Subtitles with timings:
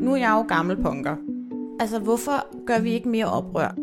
[0.00, 1.16] Nu er jeg jo gammel punker.
[1.80, 3.74] Altså, hvorfor gør vi ikke mere oprør?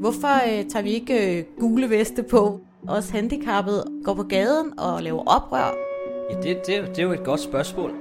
[0.00, 2.60] Hvorfor øh, tager vi ikke øh, gule veste på?
[2.88, 5.74] Os handicappede går på gaden og laver oprør?
[6.30, 7.92] Ja, det, det, det er jo et godt spørgsmål.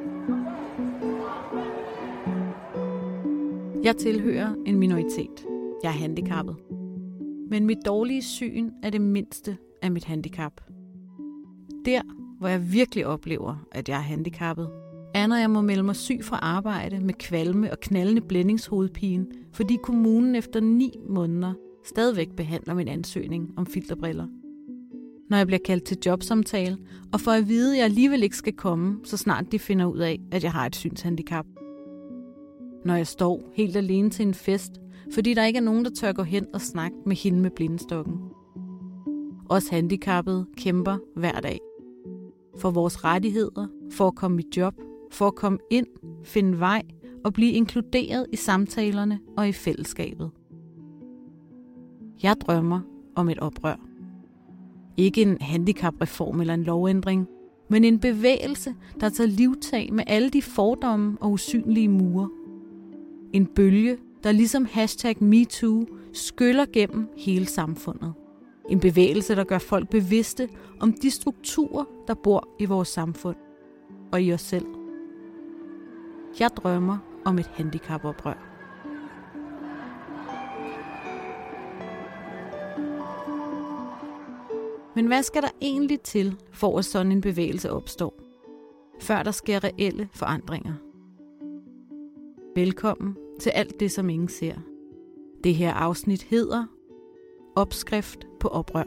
[3.84, 5.46] Jeg tilhører en minoritet.
[5.84, 6.56] Jeg er handicappet.
[7.50, 10.62] Men mit dårlige syn er det mindste af mit handicap.
[11.86, 12.02] Der,
[12.40, 14.70] hvor jeg virkelig oplever, at jeg er handicappet,
[15.14, 19.78] er, når jeg må melde mig syg fra arbejde med kvalme og knaldende blændingshovedpine, fordi
[19.84, 21.54] kommunen efter ni måneder
[21.86, 24.28] stadigvæk behandler min ansøgning om filterbriller.
[25.30, 26.78] Når jeg bliver kaldt til jobsamtale,
[27.14, 29.98] og for at vide, at jeg alligevel ikke skal komme, så snart de finder ud
[29.98, 31.46] af, at jeg har et synshandicap.
[32.86, 34.72] Når jeg står helt alene til en fest,
[35.14, 38.20] fordi der ikke er nogen, der tør gå hen og snakke med hende med blindestokken.
[39.50, 41.69] Os handicappede kæmper hver dag.
[42.60, 44.74] For vores rettigheder, for at komme i job,
[45.12, 45.88] for at komme ind,
[46.24, 46.82] finde vej
[47.24, 50.32] og blive inkluderet i samtalerne og i fællesskabet.
[52.24, 52.80] Jeg drømmer
[53.16, 53.76] om et oprør.
[54.98, 57.28] Ikke en handicapreform eller en lovændring,
[57.70, 62.30] men en bevægelse, der tager livtag med alle de fordomme og usynlige mure.
[63.34, 68.14] En bølge, der ligesom hashtag MeToo skyller gennem hele samfundet.
[68.70, 73.36] En bevægelse, der gør folk bevidste om de strukturer, der bor i vores samfund
[74.12, 74.66] og i os selv.
[76.40, 78.46] Jeg drømmer om et handicapoprør.
[84.96, 88.20] Men hvad skal der egentlig til, for at sådan en bevægelse opstår?
[89.02, 90.74] Før der sker reelle forandringer.
[92.56, 94.56] Velkommen til alt det, som ingen ser.
[95.44, 96.66] Det her afsnit hedder
[97.60, 98.84] Opskrift på oprør.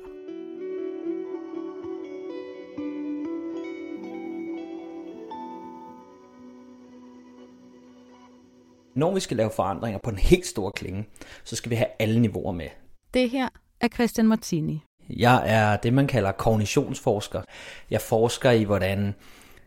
[8.95, 11.05] Når vi skal lave forandringer på en helt stor klinge,
[11.45, 12.69] så skal vi have alle niveauer med.
[13.15, 13.49] Det her
[13.81, 14.83] er Christian Martini.
[15.11, 17.43] Jeg er det, man kalder kognitionsforsker.
[17.91, 19.15] Jeg forsker i, hvordan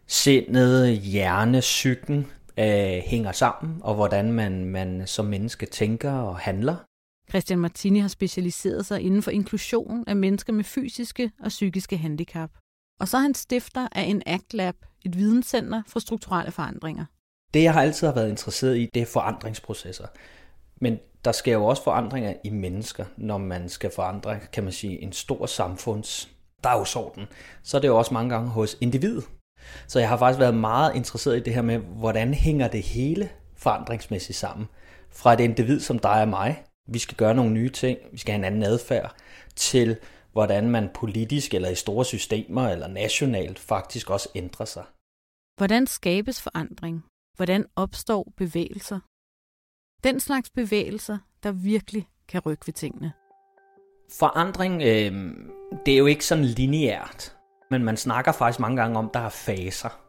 [0.07, 2.27] sindet, hjerne, psyken
[2.59, 6.75] øh, hænger sammen, og hvordan man, man som menneske tænker og handler.
[7.29, 12.49] Christian Martini har specialiseret sig inden for inklusion af mennesker med fysiske og psykiske handicap.
[12.99, 14.75] Og så er han stifter af en ACT Lab,
[15.05, 17.05] et videnscenter for strukturelle forandringer.
[17.53, 20.07] Det, jeg har altid har været interesseret i, det er forandringsprocesser.
[20.81, 25.03] Men der sker jo også forandringer i mennesker, når man skal forandre, kan man sige,
[25.03, 26.29] en stor samfunds
[26.63, 27.25] dagsorden.
[27.63, 29.23] Så er det jo også mange gange hos individet.
[29.87, 33.29] Så jeg har faktisk været meget interesseret i det her med, hvordan hænger det hele
[33.55, 34.67] forandringsmæssigt sammen.
[35.09, 38.31] Fra et individ som dig og mig, vi skal gøre nogle nye ting, vi skal
[38.31, 39.15] have en anden adfærd,
[39.55, 39.97] til
[40.31, 44.83] hvordan man politisk eller i store systemer eller nationalt faktisk også ændrer sig.
[45.57, 47.05] Hvordan skabes forandring?
[47.35, 48.99] Hvordan opstår bevægelser?
[50.03, 53.13] Den slags bevægelser, der virkelig kan rykke ved tingene.
[54.19, 55.35] Forandring, øh,
[55.85, 57.37] det er jo ikke sådan lineært,
[57.71, 60.01] men man snakker faktisk mange gange om, at der er faser.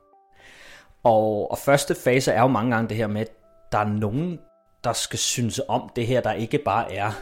[1.02, 3.32] Og, og første fase er jo mange gange det her med, at
[3.72, 4.38] der er nogen,
[4.86, 7.12] der skal synes om det her, der ikke bare er,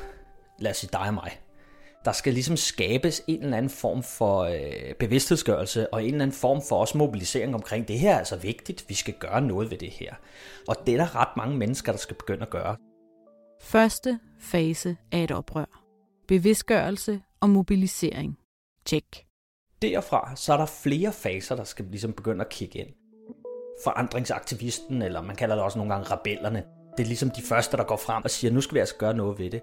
[0.59, 1.41] lad os sige dig og mig.
[2.05, 6.37] Der skal ligesom skabes en eller anden form for øh, bevidsthedsgørelse og en eller anden
[6.37, 9.79] form for også mobilisering omkring, det her er altså vigtigt, vi skal gøre noget ved
[9.79, 10.15] det her.
[10.69, 12.77] Og det er der ret mange mennesker, der skal begynde at gøre.
[13.63, 15.85] Første fase af et oprør.
[16.29, 18.39] Bevidstgørelse og mobilisering.
[18.87, 19.25] Check.
[19.83, 22.89] Derfra så er der flere faser, der skal ligesom begynde at kigge ind.
[23.85, 26.65] Forandringsaktivisten, eller man kalder det også nogle gange rebellerne,
[26.97, 29.15] det er ligesom de første, der går frem og siger, nu skal vi altså gøre
[29.15, 29.63] noget ved det.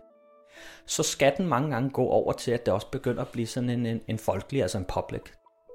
[0.85, 3.69] Så skal den mange gange gå over til, at det også begynder at blive sådan
[3.69, 5.21] en, en, en folkelig, altså en public.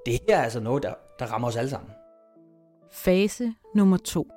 [0.05, 1.91] Det her er altså noget, der, der rammer os alle sammen.
[2.91, 4.27] Fase nummer to.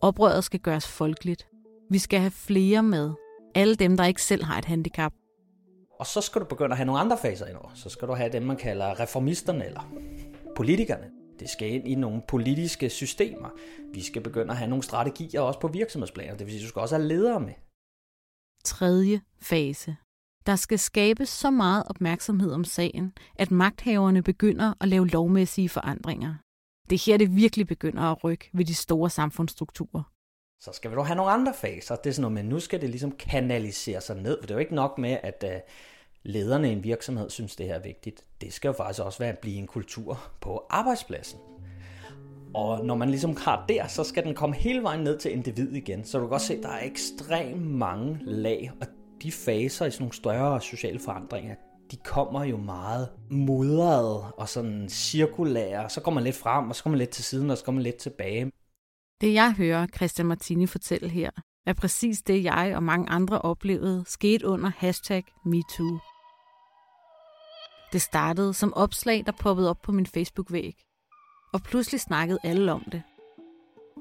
[0.00, 1.48] Oprøret skal gøres folkeligt.
[1.90, 3.10] Vi skal have flere med.
[3.54, 5.12] Alle dem, der ikke selv har et handicap.
[5.98, 7.70] Og så skal du begynde at have nogle andre faser indover.
[7.74, 9.80] Så skal du have dem, man kalder reformisterne eller
[10.56, 11.10] politikerne.
[11.42, 13.48] Det skal ind i nogle politiske systemer.
[13.92, 16.36] Vi skal begynde at have nogle strategier også på virksomhedsplaner.
[16.36, 17.54] Det vil sige, du skal også have ledere med.
[18.64, 19.96] Tredje fase.
[20.46, 26.34] Der skal skabes så meget opmærksomhed om sagen, at magthaverne begynder at lave lovmæssige forandringer.
[26.90, 30.02] Det er her, det virkelig begynder at rykke ved de store samfundsstrukturer.
[30.60, 31.96] Så skal vi dog have nogle andre faser.
[31.96, 34.38] Det er sådan noget med, nu skal det ligesom kanalisere sig ned.
[34.40, 35.50] For det er jo ikke nok med, at uh,
[36.24, 38.24] lederne i en virksomhed synes, det her er vigtigt.
[38.40, 41.38] Det skal jo faktisk også være at blive en kultur på arbejdspladsen.
[42.54, 45.76] Og når man ligesom har der, så skal den komme hele vejen ned til individet
[45.76, 46.04] igen.
[46.04, 48.86] Så du kan godt se, at der er ekstremt mange lag, og
[49.22, 51.54] de faser i sådan nogle større sociale forandringer,
[51.90, 55.90] de kommer jo meget mudret og sådan cirkulære.
[55.90, 57.72] Så går man lidt frem, og så går man lidt til siden, og så går
[57.72, 58.52] man lidt tilbage.
[59.20, 61.30] Det jeg hører Christian Martini fortælle her,
[61.66, 66.11] er præcis det jeg og mange andre oplevede skete under hashtag MeToo.
[67.92, 70.76] Det startede som opslag, der poppede op på min Facebook-væg.
[71.52, 73.02] Og pludselig snakkede alle om det.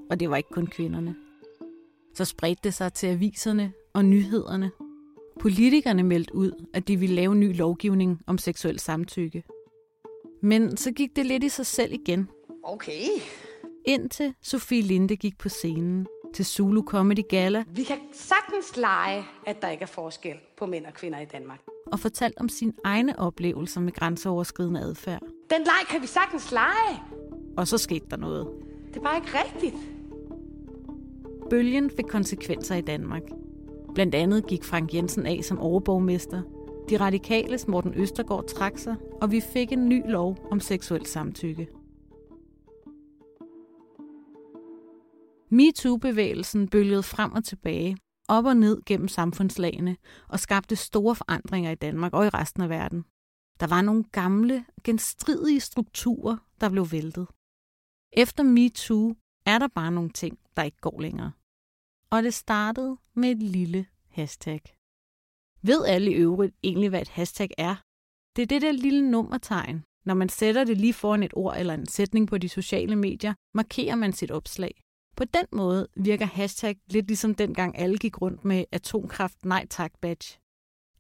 [0.10, 1.16] Og det var ikke kun kvinderne.
[2.16, 4.72] Så spredte det sig til aviserne og nyhederne.
[5.40, 9.44] Politikerne meldte ud, at de ville lave ny lovgivning om seksuel samtykke.
[10.42, 12.30] Men så gik det lidt i sig selv igen.
[12.64, 13.04] Okay.
[13.86, 19.62] Indtil Sofie Linde gik på scenen til Zulu Comedy Gala Vi kan sagtens lege, at
[19.62, 21.71] der ikke er forskel på mænd og kvinder i Danmark.
[21.92, 25.22] Og fortalte om sine egne oplevelser med grænseoverskridende adfærd.
[25.22, 27.02] Den leg kan vi sagtens lege.
[27.58, 28.48] Og så skete der noget.
[28.88, 29.76] Det er bare ikke rigtigt.
[31.50, 33.24] Bølgen fik konsekvenser i Danmark.
[33.94, 36.42] Blandt andet gik Frank Jensen af som overborgmester.
[36.90, 41.68] De radikale Morten Østergaard trak sig, og vi fik en ny lov om seksuel samtykke.
[45.50, 47.98] MeToo-bevægelsen bølgede frem og tilbage,
[48.38, 49.98] op og ned gennem samfundslagene
[50.28, 53.02] og skabte store forandringer i Danmark og i resten af verden.
[53.60, 57.28] Der var nogle gamle, genstridige strukturer, der blev væltet.
[58.14, 61.32] Efter MeToo er der bare nogle ting, der ikke går længere.
[62.10, 64.62] Og det startede med et lille hashtag.
[65.64, 67.76] Ved alle i øvrigt egentlig, hvad et hashtag er?
[68.36, 69.84] Det er det der lille nummertegn.
[70.06, 73.34] Når man sætter det lige foran et ord eller en sætning på de sociale medier,
[73.54, 74.82] markerer man sit opslag.
[75.16, 79.92] På den måde virker hashtag lidt ligesom dengang alle gik rundt med atomkraft nej tak
[80.02, 80.40] badge.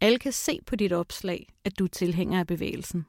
[0.01, 3.05] Alle kan se på dit opslag, at du er tilhænger af bevægelsen.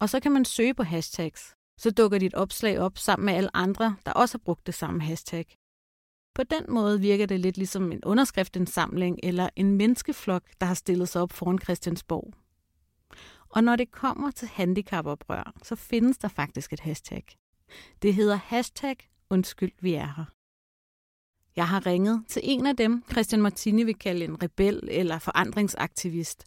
[0.00, 1.54] Og så kan man søge på hashtags.
[1.78, 5.02] Så dukker dit opslag op sammen med alle andre, der også har brugt det samme
[5.02, 5.46] hashtag.
[6.34, 11.08] På den måde virker det lidt ligesom en underskriftindsamling eller en menneskeflok, der har stillet
[11.08, 12.34] sig op foran Christiansborg.
[13.48, 17.24] Og når det kommer til handicapoprør, så findes der faktisk et hashtag.
[18.02, 18.96] Det hedder hashtag
[19.30, 20.24] undskyld, vi er her.
[21.56, 26.46] Jeg har ringet til en af dem, Christian Martini vil kalde en rebel eller forandringsaktivist.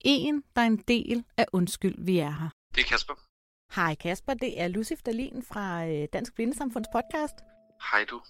[0.00, 2.50] En, der er en del af Undskyld, vi er her.
[2.74, 3.14] Det er Kasper.
[3.74, 7.36] Hej Kasper, det er Lucif Dalin fra øh, Dansk Blindesamfunds podcast.
[7.90, 8.22] Hej du.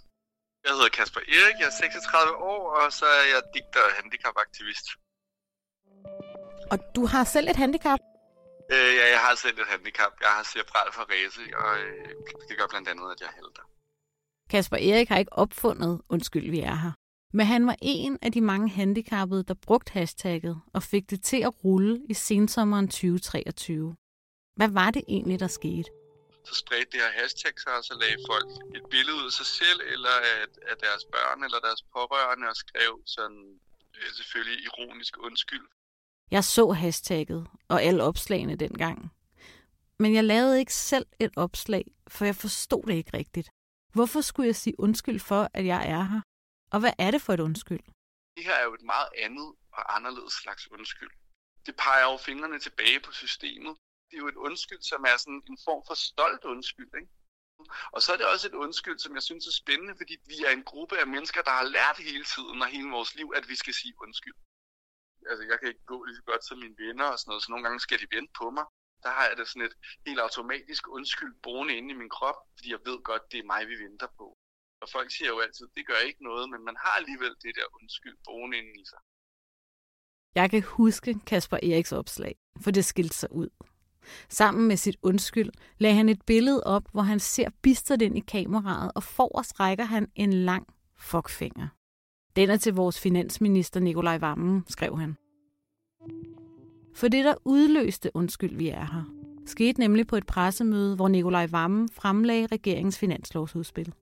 [0.65, 4.87] Jeg hedder Kasper Erik, jeg er 36 år, og så er jeg digter og handicapaktivist.
[6.73, 8.01] Og du har selv et handicap.
[8.75, 10.13] Øh, ja, jeg har selv et handicap.
[10.21, 12.09] Jeg har cerebral parese, og øh,
[12.49, 13.65] det gør blandt andet, at jeg hælder.
[14.51, 16.93] Kasper Erik har ikke opfundet Undskyld, vi er her.
[17.33, 21.41] Men han var en af de mange handicappede, der brugte hashtagget og fik det til
[21.49, 23.97] at rulle i sensommeren 2023.
[24.57, 25.89] Hvad var det egentlig, der skete?
[26.49, 29.47] Så spredte det her hashtag sig, og så lagde folk et billede ud af sig
[29.47, 30.41] selv, eller af,
[30.71, 33.43] af deres børn, eller deres pårørende, og skrev sådan
[33.99, 35.67] øh, selvfølgelig ironisk undskyld.
[36.31, 39.13] Jeg så hashtagget og alle opslagene dengang.
[39.99, 43.49] Men jeg lavede ikke selv et opslag, for jeg forstod det ikke rigtigt.
[43.95, 46.21] Hvorfor skulle jeg sige undskyld for, at jeg er her?
[46.73, 47.83] Og hvad er det for et undskyld?
[48.37, 51.11] Det her er jo et meget andet og anderledes slags undskyld.
[51.67, 53.77] Det peger jo fingrene tilbage på systemet.
[54.11, 56.91] Det er jo et undskyld, som er sådan en form for stolt undskyld.
[57.01, 57.11] Ikke?
[57.93, 60.51] Og så er det også et undskyld, som jeg synes er spændende, fordi vi er
[60.51, 63.57] en gruppe af mennesker, der har lært hele tiden og hele vores liv, at vi
[63.63, 64.35] skal sige undskyld.
[65.29, 67.51] Altså, jeg kan ikke gå lige så godt som mine venner og sådan noget, så
[67.51, 68.67] nogle gange skal de vente på mig.
[69.05, 72.69] Der har jeg det sådan et helt automatisk undskyld boende inde i min krop, fordi
[72.75, 74.27] jeg ved godt, det er mig, vi venter på.
[74.83, 77.67] Og folk siger jo altid, det gør ikke noget, men man har alligevel det der
[77.79, 79.01] undskyld boende inde i sig.
[80.35, 83.51] Jeg kan huske Kasper Eriks opslag, for det skilte sig ud.
[84.29, 88.21] Sammen med sit undskyld lagde han et billede op, hvor han ser bistert ind i
[88.21, 90.67] kameraet, og forrest rækker han en lang
[90.99, 91.69] fuckfinger.
[92.37, 95.17] Den er til vores finansminister Nikolaj Vammen, skrev han.
[96.95, 99.05] For det, der udløste undskyld, vi er her,
[99.47, 103.95] skete nemlig på et pressemøde, hvor Nikolaj Vammen fremlagde regeringens finanslovsudspil.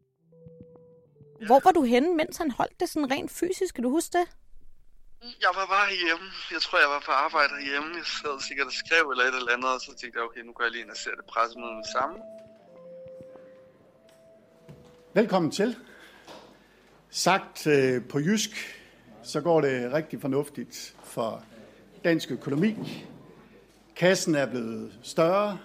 [1.47, 3.75] Hvor var du henne, mens han holdt det sådan rent fysisk?
[3.75, 4.27] Kan du huske det?
[5.23, 6.27] Jeg var bare hjemme.
[6.55, 7.91] Jeg tror, jeg var på arbejde hjemme.
[7.97, 10.53] Jeg sad sikkert og skrev eller et eller andet, og så tænkte jeg, okay, nu
[10.53, 12.21] går jeg lige ind og ser det pressemøde sammen.
[15.15, 15.77] Velkommen til.
[17.11, 18.51] Sagt øh, på jysk,
[19.23, 21.45] så går det rigtig fornuftigt for
[22.05, 23.05] dansk økonomi.
[23.97, 25.59] Kassen er blevet større,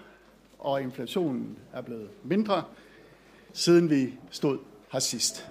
[0.58, 2.64] og inflationen er blevet mindre,
[3.52, 4.58] siden vi stod
[4.92, 5.50] her sidst.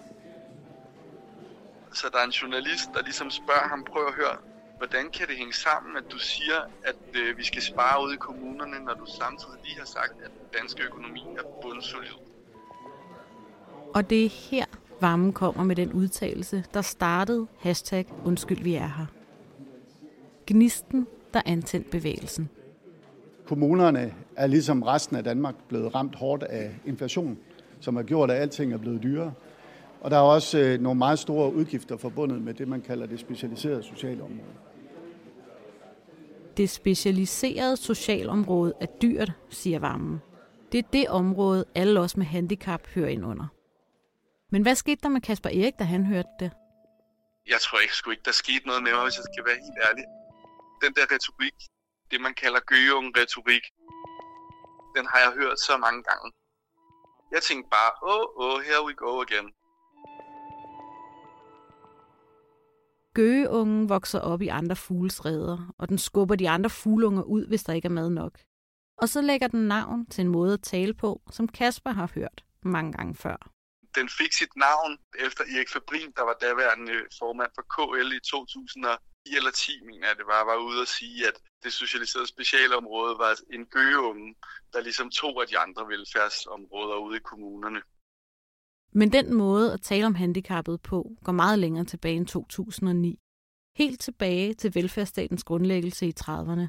[1.94, 4.38] Så der er en journalist, der ligesom spørger ham, prøv at høre,
[4.78, 8.18] hvordan kan det hænge sammen, at du siger, at øh, vi skal spare ud i
[8.18, 12.18] kommunerne, når du samtidig lige har sagt, at den danske økonomi er bundsolid?
[13.94, 14.66] Og det er her,
[15.03, 19.05] Vammen kommer med den udtalelse, der startede hashtag undskyld vi er her.
[20.48, 22.50] Gnisten der antændte bevægelsen.
[23.45, 27.38] Kommunerne er ligesom resten af Danmark blevet ramt hårdt af inflation,
[27.79, 29.33] som har gjort, at alting er blevet dyrere.
[30.01, 33.19] Og der er også øh, nogle meget store udgifter forbundet med det, man kalder det
[33.19, 34.53] specialiserede sociale område.
[36.57, 40.22] Det specialiserede socialområde er dyrt, siger Varmen.
[40.72, 43.48] Det er det område, alle os med handicap hører ind under.
[44.53, 46.51] Men hvad skete der med Kasper Erik, da han hørte det?
[47.53, 49.79] Jeg tror ikke, sgu ikke, der skete noget med mig, hvis jeg skal være helt
[49.88, 50.05] ærlig.
[50.83, 51.57] Den der retorik,
[52.12, 53.65] det man kalder gøgeunge-retorik,
[54.95, 56.27] den har jeg hørt så mange gange.
[57.36, 59.48] Jeg tænkte bare, oh, oh, here we go again.
[63.17, 67.63] Gøgeungen vokser op i andre fugles redder, og den skubber de andre fugleunger ud, hvis
[67.63, 68.33] der ikke er mad nok.
[68.98, 72.45] Og så lægger den navn til en måde at tale på, som Kasper har hørt
[72.63, 73.53] mange gange før.
[73.96, 74.92] Den fik sit navn
[75.26, 80.18] efter Erik Fabrin, der var daværende formand for KL i 2009 eller 10, mener jeg
[80.18, 84.36] det var, var ude at sige, at det socialiserede specialområde var en gøgeunge,
[84.74, 87.82] der ligesom tog af de andre velfærdsområder ude i kommunerne.
[89.00, 93.20] Men den måde at tale om handicappet på går meget længere tilbage end 2009.
[93.78, 96.68] Helt tilbage til velfærdsstatens grundlæggelse i 30'erne.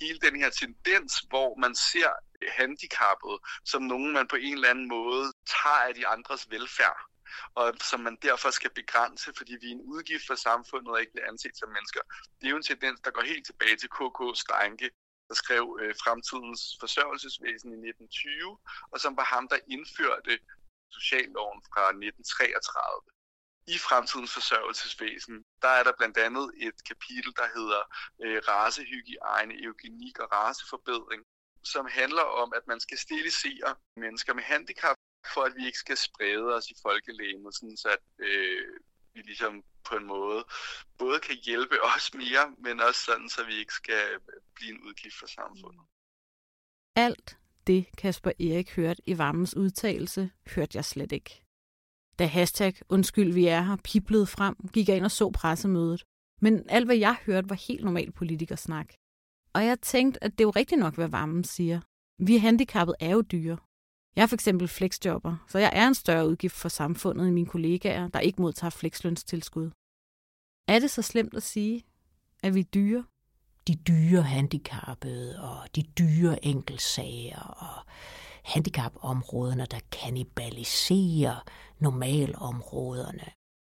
[0.00, 2.10] Hele den her tendens, hvor man ser
[2.48, 6.98] handicappet som nogen, man på en eller anden måde tager af de andres velfærd
[7.54, 11.12] og som man derfor skal begrænse, fordi vi er en udgift for samfundet og ikke
[11.12, 12.00] bliver anset som mennesker.
[12.38, 14.20] Det er jo en tendens, der går helt tilbage til K.K.
[14.42, 14.90] Steinke,
[15.28, 18.58] der skrev øh, Fremtidens Forsørgelsesvæsen i 1920,
[18.92, 20.38] og som var ham, der indførte
[20.98, 23.16] socialloven fra 1933.
[23.74, 27.82] I fremtidens forsørgelsesvæsen, der er der blandt andet et kapitel, der hedder
[28.24, 31.22] øh, racehygiejne, eugenik og raceforbedring,
[31.72, 34.96] som handler om, at man skal stilisere mennesker med handicap,
[35.34, 38.66] for at vi ikke skal sprede os i folkelægen, sådan så at øh,
[39.14, 40.44] vi ligesom på en måde
[40.98, 44.04] både kan hjælpe os mere, men også sådan, så vi ikke skal
[44.54, 45.84] blive en udgift for samfundet.
[46.96, 51.42] Alt det, Kasper Erik hørte i Varmens udtalelse, hørte jeg slet ikke.
[52.18, 56.04] Da hashtag undskyld vi er her piblede frem, gik jeg ind og så pressemødet.
[56.40, 58.94] Men alt hvad jeg hørte var helt normal politikersnak.
[59.56, 61.80] Og jeg tænkte, at det er jo rigtigt nok, hvad Varmen siger.
[62.18, 63.58] Vi handicappet er jo dyre.
[64.16, 67.46] Jeg er for eksempel flexjobber, så jeg er en større udgift for samfundet end mine
[67.46, 69.70] kollegaer, der ikke modtager flekslønstilskud.
[70.68, 71.84] Er det så slemt at sige,
[72.42, 73.04] at vi er dyre?
[73.68, 77.92] De dyre handicappede og de dyre enkeltsager og
[78.44, 81.44] handicapområderne, der kannibaliserer
[81.78, 83.28] normalområderne.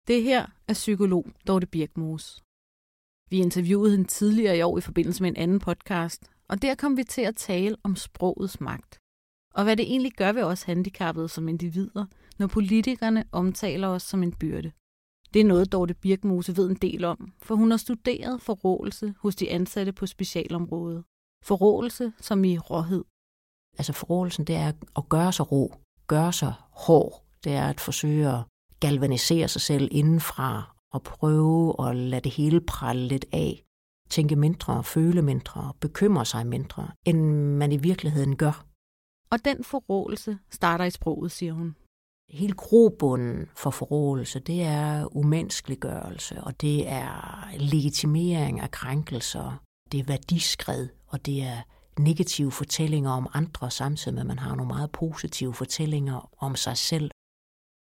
[0.07, 2.43] Det her er psykolog Dorte Birkmos.
[3.29, 6.97] Vi interviewede hende tidligere i år i forbindelse med en anden podcast, og der kom
[6.97, 8.99] vi til at tale om sprogets magt.
[9.53, 12.05] Og hvad det egentlig gør ved os handicappede som individer,
[12.39, 14.71] når politikerne omtaler os som en byrde.
[15.33, 19.35] Det er noget, Dorte Birkmose ved en del om, for hun har studeret forrådelse hos
[19.35, 21.03] de ansatte på specialområdet.
[21.43, 23.03] Forrådelse som i råhed.
[23.77, 25.73] Altså forrådelsen, det er at gøre sig rå,
[26.07, 27.23] gøre sig hård.
[27.43, 28.43] Det er at forsøge at
[28.79, 33.63] galvanisere sig selv indenfra og prøve at lade det hele prale lidt af.
[34.09, 38.65] Tænke mindre, føle mindre, bekymre sig mindre, end man i virkeligheden gør.
[39.31, 41.75] Og den forrådelse starter i sproget, siger hun.
[42.29, 50.03] Hele grobunden for forrådelse, det er umenneskeliggørelse, og det er legitimering af krænkelser, det er
[50.03, 51.61] værdiskred, og det er
[51.99, 56.77] negative fortællinger om andre, samtidig med, at man har nogle meget positive fortællinger om sig
[56.77, 57.11] selv.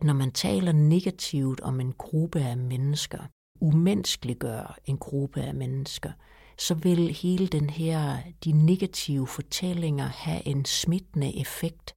[0.01, 3.27] Når man taler negativt om en gruppe af mennesker,
[3.61, 6.11] umenneskeliggør en gruppe af mennesker,
[6.57, 11.93] så vil hele den her, de negative fortællinger have en smittende effekt.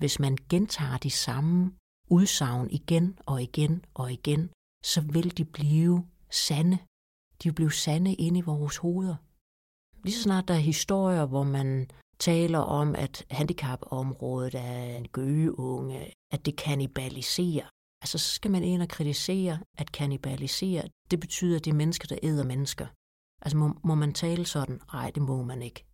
[0.00, 1.72] Hvis man gentager de samme
[2.10, 4.50] udsagn igen og igen og igen,
[4.84, 6.78] så vil de blive sande.
[7.42, 9.16] De vil blive sande inde i vores hoveder.
[10.04, 11.90] Lige så snart der er historier, hvor man
[12.20, 17.68] taler om, at handicapområdet er en gøgeunge, at det kanibaliserer,
[18.02, 22.08] altså så skal man ind og kritisere, at kanibalisere, det betyder, at det er mennesker,
[22.08, 22.86] der æder mennesker.
[23.42, 24.80] Altså må, må man tale sådan?
[24.92, 25.84] Nej, det må man ikke.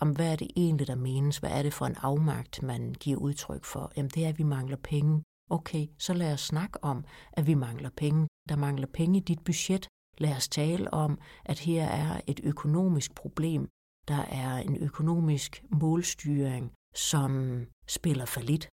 [0.00, 1.38] Om hvad er det egentlig, der menes?
[1.38, 3.92] Hvad er det for en afmagt, man giver udtryk for?
[3.96, 5.22] Jamen det er, at vi mangler penge.
[5.50, 8.28] Okay, så lad os snakke om, at vi mangler penge.
[8.48, 9.88] Der mangler penge i dit budget.
[10.18, 13.68] Lad os tale om, at her er et økonomisk problem.
[14.08, 18.68] Der er en økonomisk målstyring, som spiller for lidt.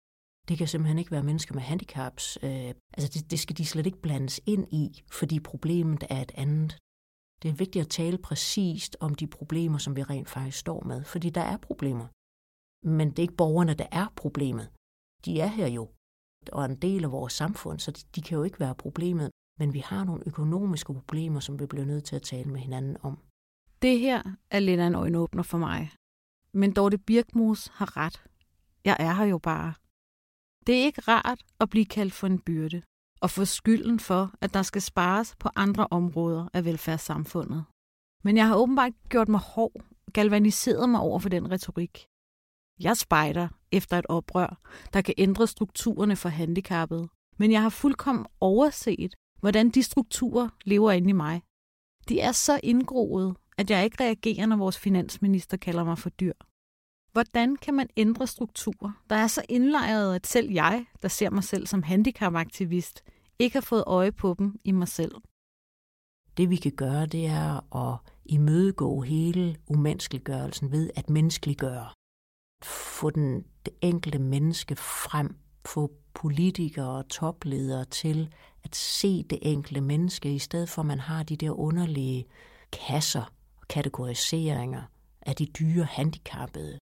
[0.47, 2.37] Det kan simpelthen ikke være mennesker med handicaps.
[2.43, 6.31] Øh, altså det, det skal de slet ikke blandes ind i, fordi problemet er et
[6.35, 6.77] andet.
[7.41, 11.03] Det er vigtigt at tale præcist om de problemer, som vi rent faktisk står med,
[11.03, 12.07] fordi der er problemer.
[12.87, 14.69] Men det er ikke borgerne, der er problemet.
[15.25, 15.89] De er her jo,
[16.51, 19.31] og er en del af vores samfund, så de, de kan jo ikke være problemet.
[19.59, 22.97] Men vi har nogle økonomiske problemer, som vi bliver nødt til at tale med hinanden
[23.01, 23.19] om.
[23.81, 25.91] Det her er lidt af en øjenåbner for mig.
[26.53, 28.23] Men Dorte Birkmus har ret.
[28.85, 29.73] Jeg er her jo bare.
[30.67, 32.81] Det er ikke rart at blive kaldt for en byrde
[33.21, 37.65] og få skylden for, at der skal spares på andre områder af velfærdssamfundet.
[38.23, 42.05] Men jeg har åbenbart gjort mig hård, galvaniseret mig over for den retorik.
[42.79, 44.59] Jeg spejder efter et oprør,
[44.93, 47.07] der kan ændre strukturerne for handicappede,
[47.37, 51.41] men jeg har fuldkommen overset, hvordan de strukturer lever inde i mig.
[52.09, 56.33] De er så indgroet, at jeg ikke reagerer, når vores finansminister kalder mig for dyr.
[57.11, 61.43] Hvordan kan man ændre strukturer, der er så indlejret, at selv jeg, der ser mig
[61.43, 63.03] selv som handicapaktivist,
[63.39, 65.11] ikke har fået øje på dem i mig selv?
[66.37, 71.89] Det vi kan gøre, det er at imødegå hele umenneskeliggørelsen ved at menneskeliggøre.
[72.63, 75.35] Få den, det enkelte menneske frem,
[75.65, 78.33] få politikere og topledere til
[78.63, 82.25] at se det enkelte menneske, i stedet for at man har de der underlige
[82.71, 83.33] kasser
[83.69, 84.81] kategoriseringer
[85.21, 86.79] af de dyre handicappede.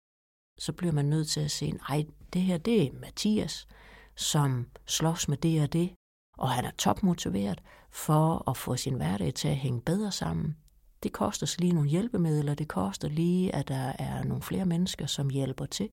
[0.58, 3.68] Så bliver man nødt til at se, nej, det her det er Mathias,
[4.16, 5.92] som slås med det og det,
[6.38, 10.56] og han er topmotiveret for at få sin hverdag til at hænge bedre sammen.
[11.02, 15.06] Det koster så lige nogle hjælpemidler, det koster lige, at der er nogle flere mennesker,
[15.06, 15.90] som hjælper til.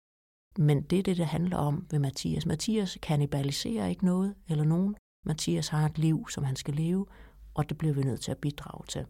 [0.58, 2.46] Men det er det, det handler om ved Mathias.
[2.46, 4.96] Mathias kanibaliserer ikke noget eller nogen.
[5.26, 7.06] Mathias har et liv, som han skal leve,
[7.54, 9.06] og det bliver vi nødt til at bidrage til.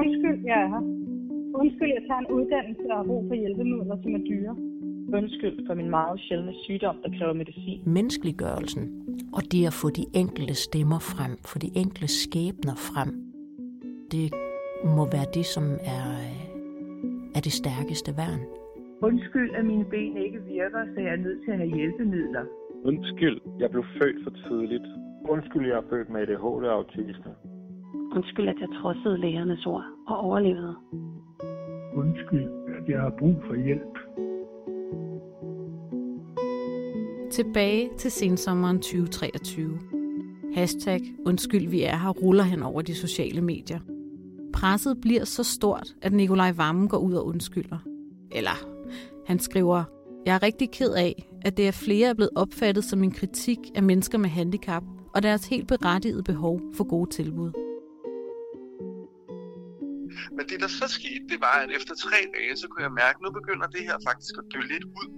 [0.00, 0.82] Undskyld, jeg er her.
[1.60, 4.54] Undskyld, jeg tager en uddannelse og har brug for hjælpemidler, som er dyre.
[5.18, 7.80] Undskyld for min meget sjældne sygdom, der kræver medicin.
[7.86, 8.84] Menneskeliggørelsen
[9.36, 13.10] og det at få de enkelte stemmer frem, få de enkelte skæbner frem,
[14.14, 14.26] det
[14.96, 15.64] må være det, som
[15.96, 16.06] er,
[17.36, 18.42] er det stærkeste værn.
[19.08, 22.44] Undskyld, at mine ben ikke virker, så jeg er nødt til at have hjælpemidler.
[22.90, 24.86] Undskyld, jeg blev født for tidligt.
[25.34, 27.32] Undskyld, jeg er født med ADHD og autisme.
[28.16, 30.76] Undskyld, at jeg trodsede lægernes ord og overlevede.
[31.94, 33.98] Undskyld, at jeg har brug for hjælp.
[37.30, 39.78] Tilbage til sensommeren 2023.
[40.54, 43.80] Hashtag undskyld vi er her ruller hen over de sociale medier.
[44.52, 47.78] Presset bliver så stort, at Nikolaj Vammen går ud og undskylder.
[48.32, 48.56] Eller
[49.26, 49.84] han skriver,
[50.26, 53.58] jeg er rigtig ked af, at det er flere er blevet opfattet som en kritik
[53.74, 54.82] af mennesker med handicap
[55.14, 57.69] og deres helt berettigede behov for gode tilbud.
[60.36, 63.16] Men det, der så skete, det var, at efter tre dage, så kunne jeg mærke,
[63.16, 65.08] at nu begynder det her faktisk at dø lidt ud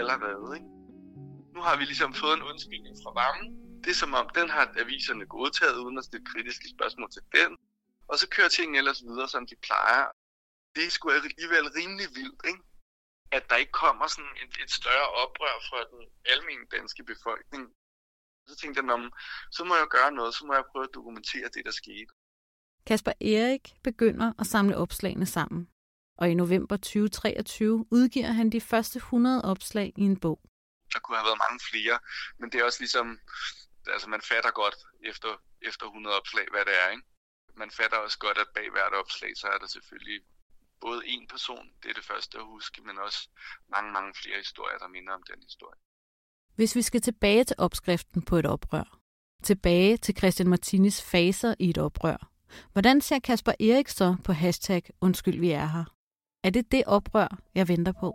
[0.00, 0.48] allerede.
[0.56, 0.68] Ikke?
[1.54, 3.48] Nu har vi ligesom fået en undskyldning fra varmen.
[3.84, 7.50] Det er som om, den har aviserne godtaget, uden at stille kritiske spørgsmål til den.
[8.10, 10.04] Og så kører tingene ellers videre, som de plejer.
[10.74, 12.62] Det er sgu alligevel rimelig vildt, ikke?
[13.36, 16.02] at der ikke kommer sådan et, et større oprør fra den
[16.32, 17.64] almindelige danske befolkning.
[18.48, 19.10] Så tænkte jeg,
[19.56, 22.12] så må jeg gøre noget, så må jeg prøve at dokumentere det, der skete.
[22.88, 25.68] Kasper Erik begynder at samle opslagene sammen,
[26.18, 30.40] og i november 2023 udgiver han de første 100 opslag i en bog.
[30.92, 31.98] Der kunne have været mange flere,
[32.38, 33.06] men det er også ligesom,
[33.94, 34.76] altså man fatter godt
[35.10, 35.30] efter,
[35.62, 36.88] efter 100 opslag, hvad det er.
[36.90, 37.02] Ikke?
[37.56, 40.20] Man fatter også godt, at bag hvert opslag, så er der selvfølgelig
[40.80, 43.28] både en person, det er det første at huske, men også
[43.74, 45.80] mange, mange flere historier, der minder om den historie.
[46.54, 48.98] Hvis vi skal tilbage til opskriften på et oprør,
[49.42, 52.37] tilbage til Christian Martinis faser i et oprør,
[52.72, 55.84] hvordan ser Kasper Erik så på hashtag undskyld vi er her?
[56.44, 58.14] Er det det oprør, jeg venter på?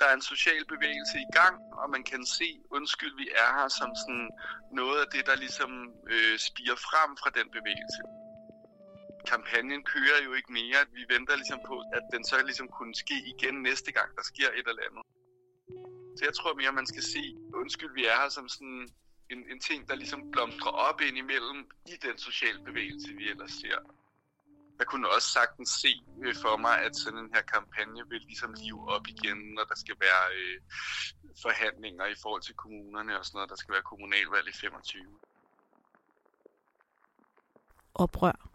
[0.00, 3.68] Der er en social bevægelse i gang, og man kan se undskyld vi er her
[3.68, 4.28] som sådan
[4.72, 5.70] noget af det, der ligesom
[6.12, 8.02] øh, spiger frem fra den bevægelse
[9.32, 10.80] kampagnen kører jo ikke mere.
[10.98, 14.48] Vi venter ligesom på, at den så ligesom kunne ske igen næste gang, der sker
[14.58, 15.04] et eller andet.
[16.16, 17.22] Så jeg tror mere, man skal se,
[17.60, 18.82] undskyld, vi er her som sådan
[19.30, 23.52] en, en ting, der ligesom blomstrer op ind imellem i den sociale bevægelse, vi ellers
[23.52, 23.78] ser.
[24.78, 25.92] Jeg kunne også sagtens se
[26.24, 29.74] øh, for mig, at sådan en her kampagne vil ligesom live op igen, når der
[29.74, 30.60] skal være øh,
[31.42, 33.50] forhandlinger i forhold til kommunerne og sådan noget.
[33.50, 35.02] Der skal være kommunalvalg i 25.
[37.94, 38.48] Oprør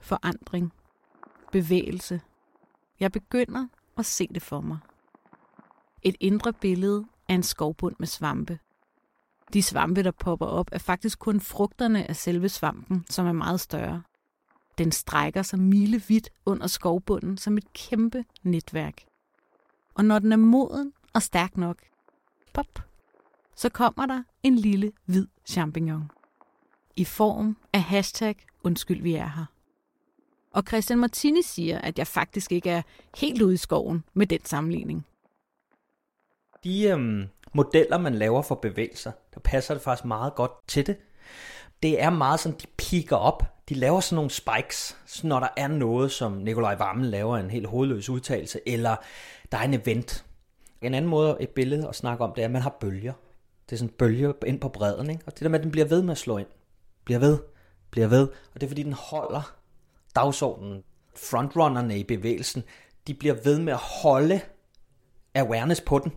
[0.00, 0.72] forandring,
[1.52, 2.20] bevægelse.
[3.00, 3.66] Jeg begynder
[3.98, 4.78] at se det for mig.
[6.02, 8.58] Et indre billede af en skovbund med svampe.
[9.52, 13.60] De svampe, der popper op, er faktisk kun frugterne af selve svampen, som er meget
[13.60, 14.02] større.
[14.78, 19.02] Den strækker sig milevidt under skovbunden som et kæmpe netværk.
[19.94, 21.76] Og når den er moden og stærk nok,
[22.54, 22.82] pop,
[23.56, 26.10] så kommer der en lille hvid champignon.
[26.96, 29.44] I form af hashtag undskyld vi er her.
[30.50, 32.82] Og Christian Martini siger, at jeg faktisk ikke er
[33.16, 35.06] helt ude i skoven med den sammenligning.
[36.64, 40.96] De øhm, modeller, man laver for bevægelser, der passer det faktisk meget godt til det.
[41.82, 43.42] Det er meget sådan, de piker op.
[43.68, 47.50] de laver sådan nogle spikes, så når der er noget, som Nikolaj Vammen laver en
[47.50, 48.96] helt hovedløs udtalelse, eller
[49.52, 50.24] der er en event.
[50.82, 53.12] En anden måde, et billede at snakke om, det er, at man har bølger.
[53.66, 55.22] Det er sådan bølger ind på bredden, ikke?
[55.26, 56.46] og det der med, at den bliver ved med at slå ind.
[57.04, 57.38] Bliver ved,
[57.90, 59.56] bliver ved, og det er fordi, den holder
[60.16, 60.82] dagsordenen.
[61.16, 62.62] Frontrunnerne i bevægelsen,
[63.06, 64.40] de bliver ved med at holde
[65.34, 66.12] awareness på den.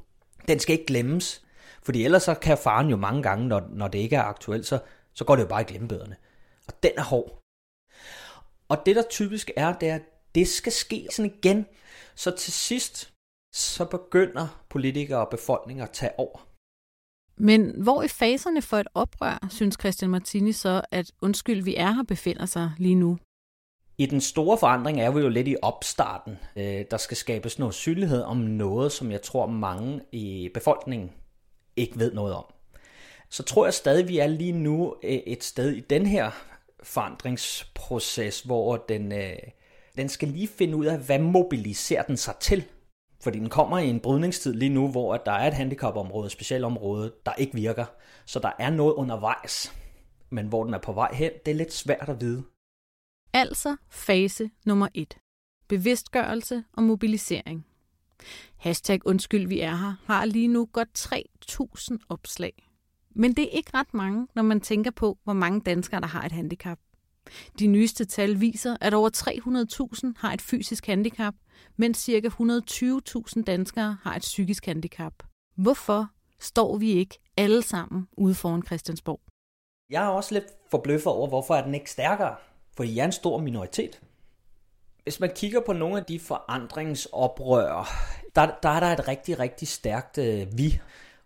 [0.47, 1.41] Den skal ikke glemmes,
[1.83, 4.79] fordi ellers så kan faren jo mange gange, når, når det ikke er aktuelt, så,
[5.13, 6.15] så går det jo bare i glemmebøderne.
[6.67, 7.39] Og den er hård.
[8.69, 10.01] Og det der typisk er, det er, at
[10.35, 11.65] det skal ske sådan igen.
[12.15, 13.13] Så til sidst,
[13.53, 16.47] så begynder politikere og befolkninger at tage over.
[17.37, 21.91] Men hvor i faserne for et oprør, synes Christian Martini så, at undskyld, vi er
[21.91, 23.17] her, befinder sig lige nu?
[23.97, 26.37] I den store forandring er vi jo lidt i opstarten.
[26.55, 31.11] Øh, der skal skabes noget synlighed om noget, som jeg tror mange i befolkningen
[31.75, 32.45] ikke ved noget om.
[33.29, 36.31] Så tror jeg stadig, vi er lige nu øh, et sted i den her
[36.83, 39.37] forandringsproces, hvor den, øh,
[39.97, 42.63] den skal lige finde ud af, hvad mobiliserer den sig til.
[43.21, 47.13] Fordi den kommer i en brydningstid lige nu, hvor der er et handicapområde, et specialområde,
[47.25, 47.85] der ikke virker.
[48.25, 49.73] Så der er noget undervejs.
[50.29, 52.43] Men hvor den er på vej hen, det er lidt svært at vide.
[53.33, 55.17] Altså fase nummer 1.
[55.67, 57.65] Bevidstgørelse og mobilisering.
[58.57, 61.13] Hashtag undskyld vi er her har lige nu godt
[61.91, 62.69] 3.000 opslag.
[63.09, 66.25] Men det er ikke ret mange, når man tænker på, hvor mange danskere, der har
[66.25, 66.79] et handicap.
[67.59, 69.09] De nyeste tal viser, at over
[70.07, 71.33] 300.000 har et fysisk handicap,
[71.77, 72.27] mens ca.
[73.37, 75.13] 120.000 danskere har et psykisk handicap.
[75.55, 76.07] Hvorfor
[76.39, 79.21] står vi ikke alle sammen ude foran Christiansborg?
[79.89, 82.35] Jeg er også lidt forbløffet over, hvorfor er den ikke stærkere?
[82.75, 84.01] For I er en stor minoritet.
[85.03, 87.89] Hvis man kigger på nogle af de forandringsoprør,
[88.35, 90.79] der, der er der et rigtig, rigtig stærkt øh, vi.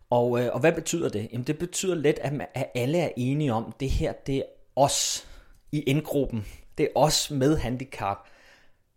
[0.09, 1.29] Og, øh, og hvad betyder det?
[1.31, 4.37] Jamen det betyder lidt, at, man, at alle er enige om, at det her det
[4.37, 4.43] er
[4.75, 5.27] os
[5.71, 6.45] i indgruppen.
[6.77, 8.17] Det er os med handicap,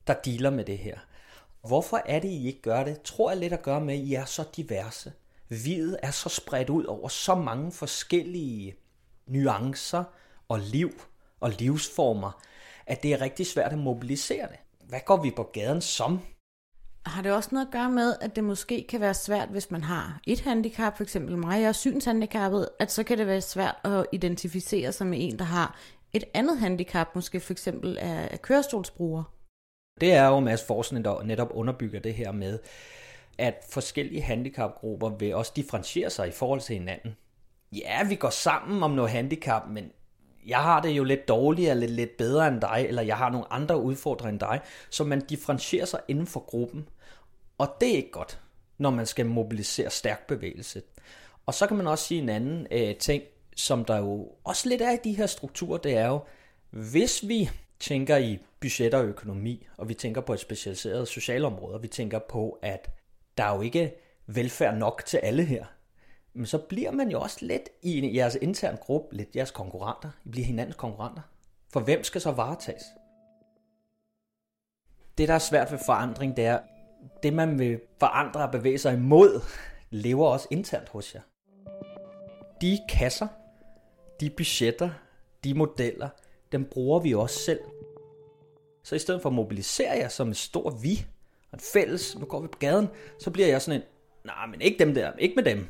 [0.07, 0.99] der dealer med det her.
[1.69, 3.03] Hvorfor er det, I ikke gør det?
[3.03, 5.13] Tror jeg lidt at gøre med, at I er så diverse.
[5.49, 8.75] Videt er så spredt ud over så mange forskellige
[9.27, 10.05] nuancer
[10.49, 10.91] og liv
[11.41, 12.41] og livsformer,
[12.87, 14.59] at det er rigtig svært at mobilisere det.
[14.89, 16.21] Hvad går vi på gaden som?
[17.07, 19.83] Har det også noget at gøre med, at det måske kan være svært, hvis man
[19.85, 23.77] har et handicap, for eksempel mig, jeg er synshandicappet, at så kan det være svært
[23.85, 25.79] at identificere sig med en, der har
[26.13, 29.23] et andet handicap, måske for eksempel er, er kørestolsbruger?
[30.01, 32.59] Det er jo masse forskning, der netop underbygger det her med,
[33.39, 37.17] at forskellige handicapgrupper vil også differentiere sig i forhold til hinanden.
[37.73, 39.93] Ja, vi går sammen om noget handicap, men
[40.47, 43.53] jeg har det jo lidt dårligere, lidt, lidt bedre end dig, eller jeg har nogle
[43.53, 46.89] andre udfordringer end dig, så man differentierer sig inden for gruppen.
[47.59, 48.41] Og det er ikke godt,
[48.79, 50.83] når man skal mobilisere stærk bevægelse.
[51.47, 53.23] Og så kan man også sige en anden øh, ting,
[53.57, 56.21] som der jo også lidt er i de her strukturer, det er jo,
[56.71, 57.51] hvis vi
[57.81, 62.19] tænker i budgetter og økonomi, og vi tænker på et specialiseret socialområde, og vi tænker
[62.19, 62.91] på, at
[63.39, 63.95] der er jo ikke
[64.27, 65.65] velfærd nok til alle her,
[66.35, 70.11] men så bliver man jo også lidt i jeres interne gruppe, lidt jeres konkurrenter.
[70.25, 71.23] I bliver hinandens konkurrenter.
[71.73, 72.83] For hvem skal så varetages?
[75.19, 76.61] Det, der er svært ved forandring, det er,
[77.23, 79.41] det man vil forandre og bevæge sig imod,
[79.91, 81.21] lever også internt hos jer.
[82.61, 83.29] De kasser,
[84.21, 84.91] de budgetter,
[85.45, 86.09] de modeller,
[86.53, 87.61] dem bruger vi også selv.
[88.83, 91.07] Så i stedet for at mobilisere jer som en stor vi,
[91.51, 92.89] og en fælles, nu går vi på gaden,
[93.19, 93.87] så bliver jeg sådan en,
[94.25, 95.67] nej, men ikke dem der, ikke med dem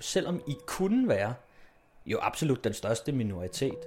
[0.00, 1.34] selvom I kunne være
[2.06, 3.78] jo absolut den største minoritet.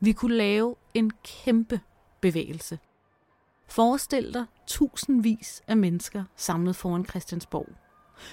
[0.00, 1.80] Vi kunne lave en kæmpe
[2.20, 2.78] bevægelse.
[3.68, 7.68] Forestil dig tusindvis af mennesker samlet foran Christiansborg.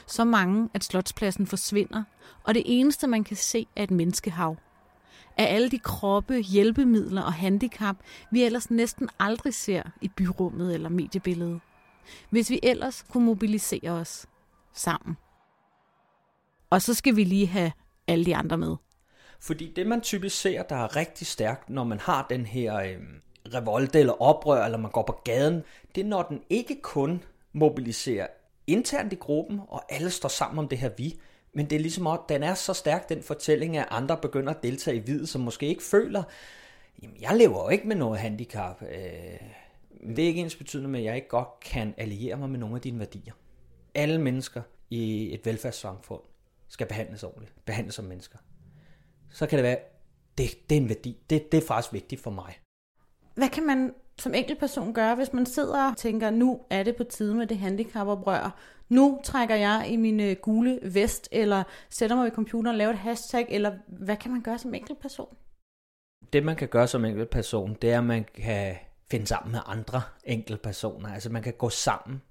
[0.08, 2.04] Så mange, at slotspladsen forsvinder,
[2.44, 4.56] og det eneste, man kan se, er et menneskehav.
[5.38, 7.96] Af alle de kroppe, hjælpemidler og handicap,
[8.32, 11.62] vi ellers næsten aldrig ser i byrummet eller mediebilledet.
[12.30, 14.26] Hvis vi ellers kunne mobilisere os
[14.74, 15.18] sammen.
[16.70, 17.72] Og så skal vi lige have
[18.08, 18.76] alle de andre med.
[19.40, 22.98] Fordi det, man typisk ser, der er rigtig stærkt, når man har den her øh,
[23.54, 25.64] revolte eller oprør, eller man går på gaden,
[25.96, 28.28] det er, når den ikke kun mobiliserer
[28.68, 31.20] internt i gruppen, og alle står sammen om det her vi,
[31.54, 34.64] men det er ligesom, at den er så stærk, den fortælling, at andre begynder at
[34.64, 36.24] deltage i videt, som måske ikke føler,
[37.02, 38.82] jamen jeg lever jo ikke med noget handicap.
[38.82, 42.60] Øh, det er ikke ens betydende med, at jeg ikke godt kan alliere mig med
[42.60, 43.34] nogle af dine værdier.
[43.96, 46.22] Alle mennesker i et velfærdssamfund
[46.70, 48.38] skal behandles ordentligt, behandles som mennesker,
[49.30, 49.78] så kan det være,
[50.38, 51.18] det, det er en værdi.
[51.30, 52.60] Det, det er faktisk vigtigt for mig.
[53.36, 57.04] Hvad kan man som enkeltperson gøre, hvis man sidder og tænker, nu er det på
[57.04, 58.60] tide med det handicapoprør.
[58.90, 62.92] Nu trækker jeg i min øh, gule vest, eller sætter mig ved computeren og laver
[62.92, 65.36] et hashtag, eller hvad kan man gøre som enkeltperson?
[66.34, 68.76] Det man kan gøre som enkeltperson, det er, at man kan
[69.12, 71.14] finde sammen med andre enkeltpersoner.
[71.14, 72.22] Altså man kan gå sammen.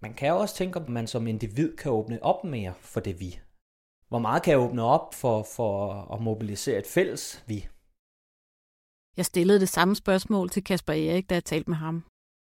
[0.00, 3.40] Man kan også tænke, at man som individ kan åbne op mere for det vi.
[4.10, 5.72] Hvor meget kan jeg åbne op for, for
[6.14, 7.68] at mobilisere et fælles vi?
[9.16, 12.04] Jeg stillede det samme spørgsmål til Kasper Erik, da jeg talte med ham.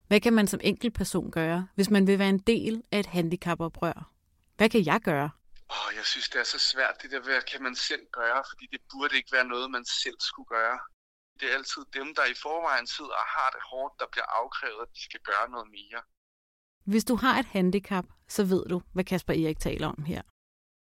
[0.07, 4.11] Hvad kan man som enkeltperson gøre, hvis man vil være en del af et handicapoprør?
[4.57, 5.29] Hvad kan jeg gøre?
[5.75, 8.65] Åh, jeg synes, det er så svært, det der, hvad kan man selv gøre, fordi
[8.71, 10.79] det burde ikke være noget, man selv skulle gøre.
[11.39, 14.81] Det er altid dem, der i forvejen sidder og har det hårdt, der bliver afkrævet,
[14.85, 16.01] at de skal gøre noget mere.
[16.91, 20.21] Hvis du har et handicap, så ved du, hvad Kasper Erik taler om her.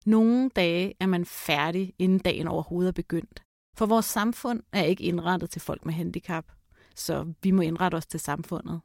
[0.06, 3.42] Nogle dage er man færdig, inden dagen overhovedet er begyndt.
[3.76, 6.44] For vores samfund er ikke indrettet til folk med handicap,
[6.96, 8.80] så vi må indrette os til samfundet.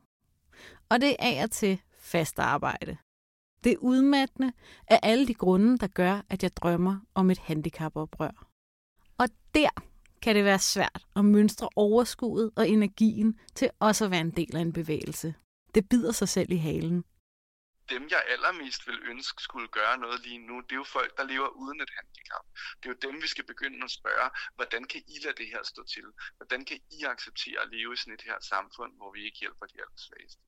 [0.89, 2.97] Og det er af og til fast arbejde.
[3.63, 4.53] Det er udmattende
[4.87, 8.47] af alle de grunde, der gør, at jeg drømmer om et handicapoprør.
[9.17, 9.69] Og der
[10.21, 14.55] kan det være svært at mønstre overskuddet og energien til også at være en del
[14.55, 15.33] af en bevægelse.
[15.75, 17.03] Det bider sig selv i halen.
[17.89, 21.23] Dem, jeg allermest vil ønske skulle gøre noget lige nu, det er jo folk, der
[21.23, 22.45] lever uden et handicap.
[22.79, 25.63] Det er jo dem, vi skal begynde at spørge, hvordan kan I lade det her
[25.63, 26.05] stå til?
[26.37, 29.65] Hvordan kan I acceptere at leve i sådan et her samfund, hvor vi ikke hjælper
[29.65, 30.41] de allersvageste?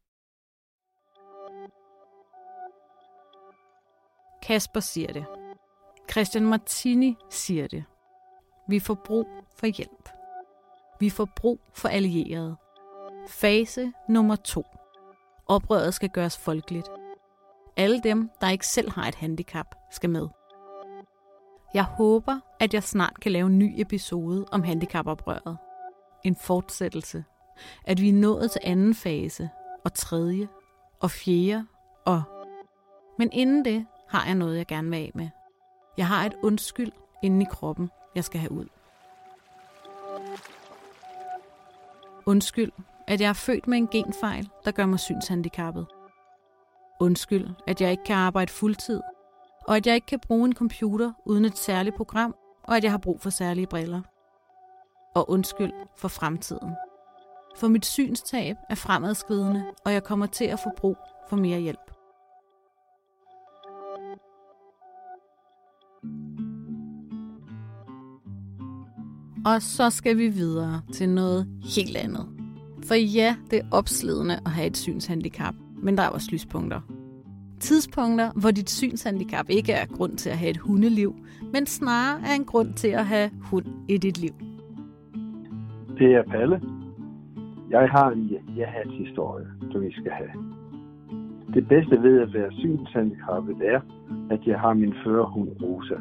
[4.43, 5.26] Kasper siger det.
[6.12, 7.86] Christian Martini siger det.
[8.69, 9.28] Vi får brug
[9.60, 10.10] for hjælp.
[11.00, 12.58] Vi får brug for allierede.
[13.30, 14.63] Fase nummer to.
[15.47, 16.88] Oprøret skal gøres folkeligt.
[17.77, 20.27] Alle dem, der ikke selv har et handicap, skal med.
[21.73, 25.57] Jeg håber, at jeg snart kan lave en ny episode om handicapoprøret.
[26.23, 27.23] En fortsættelse.
[27.85, 29.49] At vi er nået til anden fase,
[29.85, 30.47] og tredje,
[30.99, 31.67] og fjerde,
[32.05, 32.23] og...
[33.17, 35.29] Men inden det har jeg noget, jeg gerne vil af med.
[35.97, 36.91] Jeg har et undskyld
[37.23, 38.65] inde i kroppen, jeg skal have ud.
[42.25, 42.71] Undskyld,
[43.07, 45.87] at jeg er født med en genfejl, der gør mig synshandicappet.
[46.99, 49.01] Undskyld, at jeg ikke kan arbejde fuldtid,
[49.67, 52.91] og at jeg ikke kan bruge en computer uden et særligt program, og at jeg
[52.91, 54.01] har brug for særlige briller.
[55.15, 56.75] Og undskyld for fremtiden.
[57.57, 60.97] For mit synstab er fremadskridende, og jeg kommer til at få brug
[61.29, 61.91] for mere hjælp.
[69.45, 72.27] Og så skal vi videre til noget helt andet.
[72.86, 76.81] For ja, det er opslidende at have et synshandicap, men der er også lyspunkter.
[77.59, 81.15] Tidspunkter, hvor dit synshandicap ikke er grund til at have et hundeliv,
[81.53, 84.33] men snarere er en grund til at have hund i dit liv.
[85.99, 86.61] Det er Palle.
[87.69, 90.29] Jeg har en ja-hat-historie, du vi skal have.
[91.53, 93.79] Det bedste ved at være synshandicappet er,
[94.29, 95.95] at jeg har min førerhund Rosa.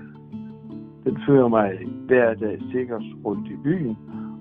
[1.05, 1.71] Den fører mig
[2.07, 3.97] hver dag sikkert rundt i byen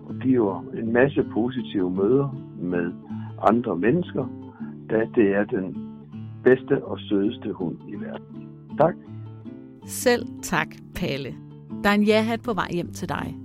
[0.10, 2.94] og giver en masse positive møder med
[3.42, 4.26] andre mennesker,
[4.90, 5.78] da det er den
[6.44, 8.50] bedste og sødeste hund i verden.
[8.78, 8.96] Tak.
[9.86, 11.36] Selv tak, Palle.
[11.84, 13.36] Der er en jahat på vej hjem til dig.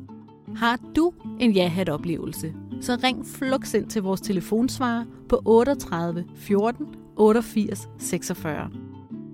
[0.56, 7.88] Har du en jahat-oplevelse, så ring flux ind til vores telefonsvarer på 38 14 88
[7.98, 8.70] 46.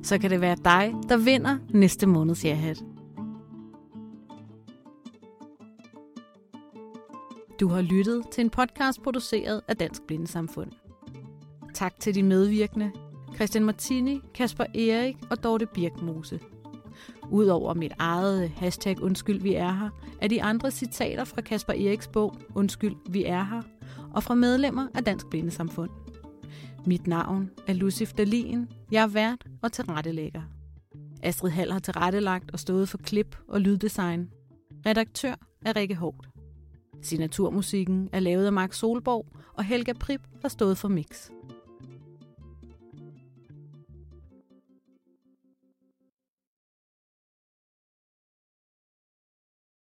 [0.03, 2.85] Så kan det være dig, der vinder næste måneds jahat.
[7.61, 10.86] Du har lyttet til en podcast produceret af Dansk Blindesamfund.
[11.77, 12.93] Tak til de medvirkende,
[13.35, 16.41] Christian Martini, Kasper Erik og Dorte Birkmose.
[17.31, 22.09] Udover mit eget hashtag Undskyld, vi er her, er de andre citater fra Kasper Eriks
[22.09, 23.63] bog Undskyld, vi er her,
[24.15, 25.91] og fra medlemmer af Dansk Blindesamfund.
[26.87, 28.69] Mit navn er Lucif Dalin.
[28.93, 30.43] Jeg er vært og tilrettelægger.
[31.23, 34.31] Astrid Hall har tilrettelagt og stået for klip og lyddesign.
[34.87, 35.35] Redaktør
[35.67, 36.29] er Rikke Hårdt.
[37.03, 41.31] Signaturmusikken er lavet af Mark Solborg, og Helga Prip har stået for mix.